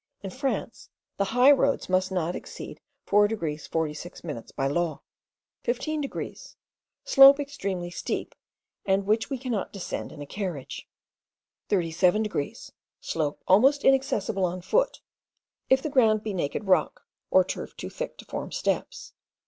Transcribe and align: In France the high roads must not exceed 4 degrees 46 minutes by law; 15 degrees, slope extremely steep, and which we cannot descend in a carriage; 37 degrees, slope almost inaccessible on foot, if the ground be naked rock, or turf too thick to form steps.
In 0.23 0.31
France 0.31 0.89
the 1.17 1.25
high 1.25 1.51
roads 1.51 1.87
must 1.87 2.11
not 2.11 2.35
exceed 2.35 2.81
4 3.05 3.27
degrees 3.27 3.67
46 3.67 4.23
minutes 4.23 4.51
by 4.51 4.65
law; 4.65 5.01
15 5.61 6.01
degrees, 6.01 6.55
slope 7.03 7.39
extremely 7.39 7.91
steep, 7.91 8.33
and 8.83 9.05
which 9.05 9.29
we 9.29 9.37
cannot 9.37 9.71
descend 9.71 10.11
in 10.11 10.19
a 10.19 10.25
carriage; 10.25 10.89
37 11.69 12.23
degrees, 12.23 12.71
slope 12.99 13.43
almost 13.47 13.85
inaccessible 13.85 14.43
on 14.43 14.63
foot, 14.63 15.01
if 15.69 15.83
the 15.83 15.89
ground 15.91 16.23
be 16.23 16.33
naked 16.33 16.63
rock, 16.63 17.05
or 17.29 17.43
turf 17.43 17.77
too 17.77 17.91
thick 17.91 18.17
to 18.17 18.25
form 18.25 18.51
steps. 18.51 19.13